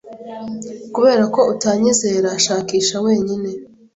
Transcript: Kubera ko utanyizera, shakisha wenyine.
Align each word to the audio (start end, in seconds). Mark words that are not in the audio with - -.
Kubera 0.93 1.23
ko 1.33 1.41
utanyizera, 1.53 2.29
shakisha 2.45 2.95
wenyine. 3.05 3.49